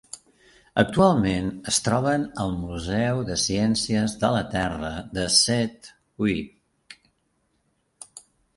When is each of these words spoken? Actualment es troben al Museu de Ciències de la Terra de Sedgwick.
Actualment 0.83 1.49
es 1.71 1.77
troben 1.87 2.25
al 2.45 2.55
Museu 2.61 3.21
de 3.29 3.37
Ciències 3.43 4.17
de 4.25 4.33
la 4.39 4.41
Terra 4.55 4.91
de 5.21 5.29
Sedgwick. 5.39 8.19